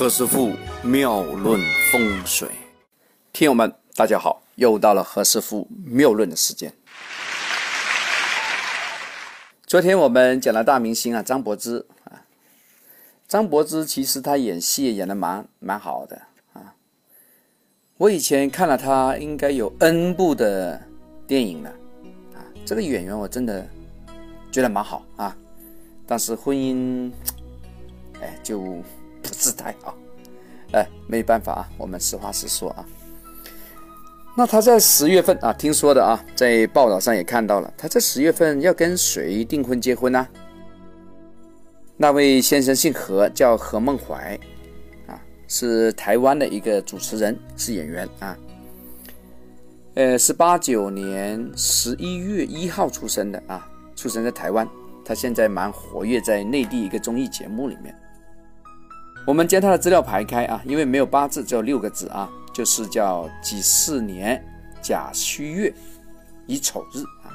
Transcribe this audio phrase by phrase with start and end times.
[0.00, 1.60] 何师傅妙论
[1.92, 2.48] 风水，
[3.34, 6.72] 听友们大家好，又到了何师傅妙论的时间。
[9.66, 12.24] 昨天我们讲了大明星啊，张柏芝啊，
[13.28, 16.22] 张柏芝其实她演戏演的蛮蛮好的
[16.54, 16.72] 啊。
[17.98, 20.80] 我以前看了她应该有 N 部的
[21.26, 21.68] 电影了
[22.32, 23.68] 啊，这个演员我真的
[24.50, 25.36] 觉得蛮好啊，
[26.06, 27.12] 但是婚姻，
[28.22, 28.82] 哎就。
[29.40, 29.94] 姿态啊，
[30.72, 32.86] 哎，没办法啊，我们实话实说啊。
[34.36, 40.28] 那他在十月份啊，听说的啊，在报道上也看到了，他在十月份要跟谁订婚结婚呢？
[41.96, 44.38] 那位先生姓何，叫何梦怀，
[45.06, 48.36] 啊，是台湾的一个主持人，是演员啊。
[49.94, 54.66] 呃，是八九年十一月一号出生的啊，出生在台湾，
[55.04, 57.94] 他现在蛮活跃在内地一个综艺节目里面。
[59.26, 64.42] 我们将他的资料排开啊，因为没有八字，只有六个字啊，就是叫己巳年
[64.82, 65.72] 甲戌月
[66.46, 67.30] 乙丑日啊。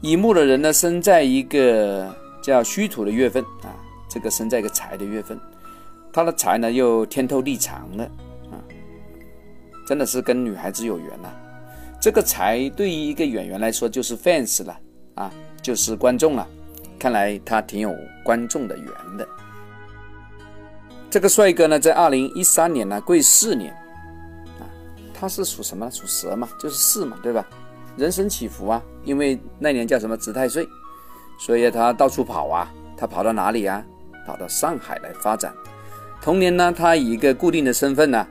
[0.00, 3.74] 乙木的人呢，生在一个叫戌土的月份啊，
[4.08, 5.38] 这个生在一个财的月份，
[6.12, 8.04] 他的财呢又天透地长的
[8.50, 8.56] 啊，
[9.86, 11.28] 真的是跟女孩子有缘呐。
[12.00, 14.78] 这个财对于一个演员来说就是 fans 了
[15.14, 16.46] 啊，就是观众了，
[16.98, 17.92] 看来他挺有
[18.22, 18.86] 观众的缘
[19.18, 19.26] 的。
[21.14, 23.72] 这个帅哥呢，在二零一三年呢，贵四年，
[24.58, 24.66] 啊，
[25.14, 25.88] 他是属什么？
[25.92, 27.46] 属蛇嘛，就是四嘛，对吧？
[27.96, 30.68] 人生起伏啊，因为那年叫什么值太岁，
[31.38, 32.68] 所以他到处跑啊。
[32.96, 33.80] 他跑到哪里啊？
[34.26, 35.54] 跑到上海来发展。
[36.20, 38.26] 同年呢，他以一个固定的身份呢，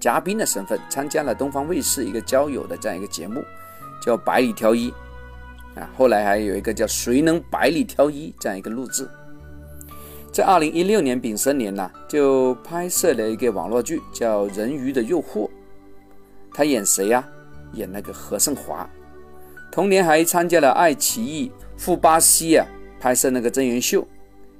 [0.00, 3.40] 嘉宾的身份，参加了东方卫视一个交友的这样一个节目，
[4.02, 4.90] 叫《百里挑一》
[5.80, 5.88] 啊。
[5.96, 9.08] 后来还有一个叫《谁能百里挑一》这样一个录制。
[10.30, 15.46] 在二零一六年丙申年呢，就拍摄了一个网络剧，叫《人鱼的诱惑》。
[16.52, 17.26] 他演谁呀？
[17.72, 18.88] 演那个何胜华。
[19.70, 22.66] 同年还参加了爱奇艺富巴西啊
[22.98, 24.02] 拍摄那个真人秀《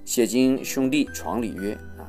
[0.04, 2.06] 写金兄弟闯里约》啊。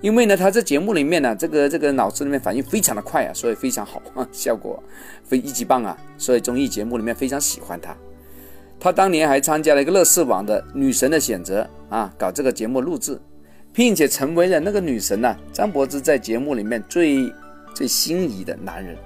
[0.00, 4.82] 因为呢，他在节目里面呢，这个这个脑子里面反应非常的快啊，所以非常好啊， 效果
[5.24, 7.96] 非一级棒啊，所以综艺节目里面非常喜欢他。
[8.78, 13.18] 他当年还参加了一个乐视网的《女神的选择》啊，搞这个节目录制，
[13.72, 17.32] 并且成为了那个女神呢张柏芝在节目里面最
[17.74, 18.96] 最心仪的男人，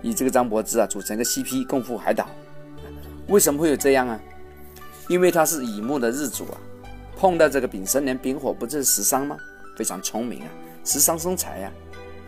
[0.00, 2.28] 以这个张柏芝啊组成一个 CP 共赴海岛。
[3.26, 4.18] 为什么会有这样啊？
[5.08, 6.56] 因为他是乙木的日主啊，
[7.16, 9.36] 碰到这个丙申年丙火，不是食伤吗？
[9.76, 10.48] 非常聪明啊，
[10.84, 11.72] 食伤生财呀，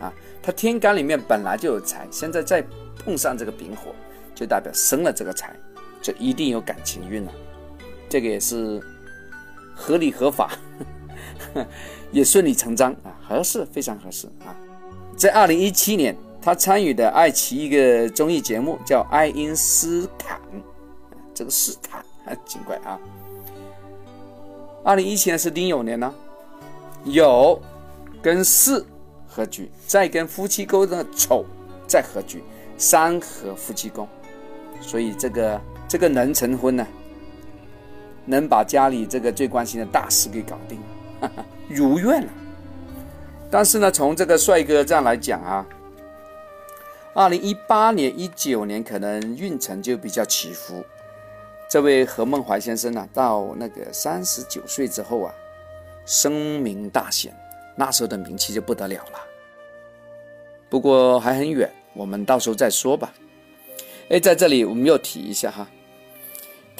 [0.01, 0.13] 啊，
[0.43, 2.63] 他天干里面本来就有财，现在再
[3.03, 3.95] 碰上这个丙火，
[4.35, 5.55] 就代表生了这个财。
[6.01, 7.31] 这一定有感情运了，
[8.09, 8.81] 这个也是
[9.75, 10.51] 合理合法，
[12.11, 14.55] 也顺理成章啊，合适，非常合适啊。
[15.15, 20.39] 在二零一七年，他参与的爱奇艺一个综艺节目叫《爱因斯坦》，
[21.35, 22.99] 这个斯坦啊，奇怪啊。
[24.83, 26.11] 二零一七年是丁酉年呢，
[27.05, 27.59] 酉
[28.23, 28.83] 跟巳
[29.27, 31.45] 合局，再跟夫妻宫的丑
[31.87, 32.43] 再合局，
[32.75, 34.07] 三合夫妻宫，
[34.81, 35.61] 所以这个。
[35.91, 36.87] 这个能成婚呢，
[38.23, 40.79] 能把家里这个最关心的大事给搞定，
[41.19, 42.31] 哈 哈如愿了。
[43.51, 45.67] 但是呢，从这个帅哥这样来讲啊，
[47.13, 50.81] 二零一八年、一九年可能运程就比较起伏。
[51.69, 55.33] 这位何梦怀先生呢，到那个三十九岁之后啊，
[56.05, 56.31] 声
[56.61, 57.35] 名大显，
[57.75, 59.19] 那时候的名气就不得了了。
[60.69, 63.11] 不过还很远，我们到时候再说吧。
[64.07, 65.67] 哎，在这里我们要提一下哈。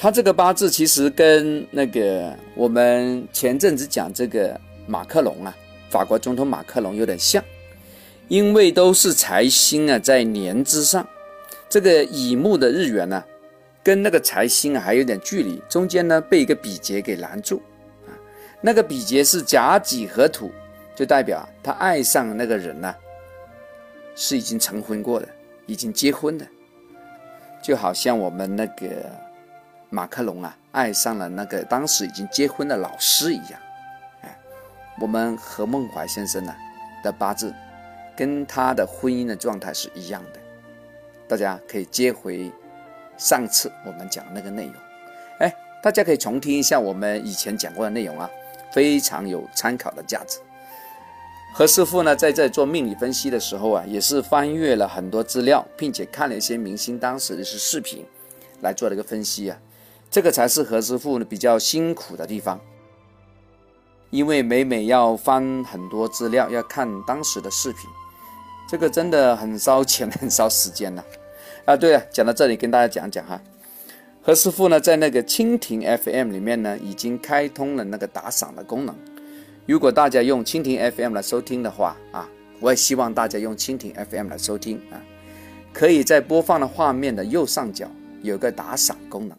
[0.02, 5.56] 他这个八字其实跟那个我们前阵子讲这个马克龙啊，
[5.90, 7.40] 法国总统马克龙有点像，
[8.26, 11.06] 因为都是财星啊在年之上，
[11.68, 13.22] 这个乙木的日元呢，
[13.80, 17.62] 跟那个财星啊还有点距离，中间呢被一个比劫给拦住
[18.04, 18.10] 啊，
[18.60, 20.50] 那个比劫是甲己合土，
[20.96, 22.92] 就代表他爱上那个人呢，
[24.16, 25.28] 是已经成婚过的，
[25.66, 26.44] 已经结婚的，
[27.62, 28.88] 就好像我们那个。
[29.92, 33.60] 马克龙啊，爱上了那个当时已经结婚的老师一样，
[34.22, 34.38] 哎，
[34.98, 36.56] 我们何梦怀先生呢
[37.04, 37.54] 的八字，
[38.16, 40.40] 跟他的婚姻的状态是一样的，
[41.28, 42.50] 大家可以接回
[43.18, 44.74] 上次我们讲那个内容，
[45.40, 48.30] 哎，大家可以重听一下我们以前讲过的内容啊，
[48.72, 50.38] 非常有参考的价值。
[51.52, 58.06] 何师傅呢，在这做命理分析的时候啊，也是翻阅了很多资料，并且看了一些明星当时的是视频，
[58.62, 59.58] 来做了一个分析啊。
[60.12, 62.60] 这个才是何师傅呢比较辛苦的地方，
[64.10, 67.88] 因为每每要翻很多资料，要看当时的视频，
[68.68, 71.02] 这个真的很烧钱，很烧时间呐。
[71.64, 73.40] 啊，对了，讲到这里，跟大家讲讲哈，
[74.20, 78.94] 何师傅呢，在那个蜻蜓 FM 里面呢，已经开通了那个打赏的功能。
[79.64, 82.28] 如果大家用蜻蜓 FM 来收听的话啊，
[82.60, 85.00] 我也希望大家用蜻蜓 FM 来收听啊，
[85.72, 89.38] 可以在播放的画面的右上角有个打赏功能，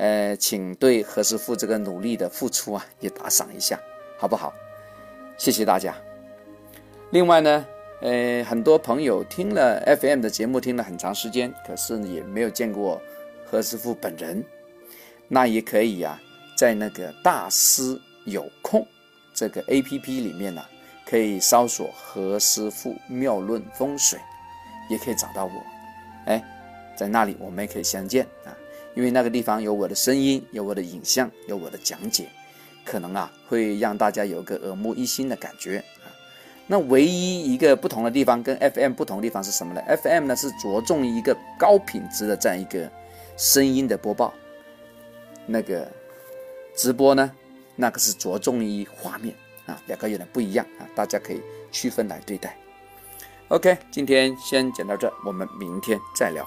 [0.00, 3.78] 呃，请对何师傅这个努力的付出啊，也打赏一下，
[4.18, 4.54] 好不好？
[5.36, 5.94] 谢谢大家。
[7.10, 7.66] 另外呢。
[8.02, 12.98] 呃，很多朋友听了 FM 的节目听了很长时间，可是也没有见过
[13.44, 14.42] 何师傅本人，
[15.28, 16.18] 那也可以啊，
[16.56, 18.86] 在那个大师有空
[19.34, 20.64] 这个 APP 里面呢，
[21.04, 24.18] 可以搜索何师傅妙论风水，
[24.88, 25.52] 也可以找到我。
[26.24, 26.42] 哎，
[26.96, 28.56] 在那里我们也可以相见啊，
[28.94, 32.28] 因为那个地方有我的声音，有我的影像，有我的讲解，
[32.84, 36.10] 可能啊会让大家有个耳目一新的感觉啊。
[36.66, 42.90] 那唯一一个不同的地方跟 FM 不同的地方是什么呢？FM 呢是着重于一个高品质的这样一个
[43.36, 44.32] 声音的播报，
[45.46, 45.90] 那个
[46.76, 47.30] 直播呢，
[47.76, 49.34] 那个是着重于画面
[49.66, 51.40] 啊，两个有点不一样啊，大家可以
[51.72, 52.56] 区分来对待。
[53.48, 56.46] OK，今天先讲到这，我们明天再聊。